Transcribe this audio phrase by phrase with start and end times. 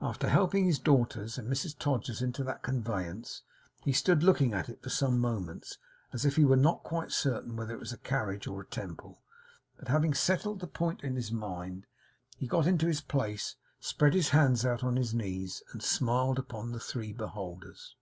[0.00, 3.42] After helping his daughters and Mrs Todgers into that conveyance,
[3.84, 5.76] he stood looking at it for some moments,
[6.10, 9.20] as if he were not quite certain whether it was a carriage or a temple;
[9.78, 11.84] but having settled this point in his mind,
[12.38, 16.72] he got into his place, spread his hands out on his knees, and smiled upon
[16.72, 17.94] the three beholders.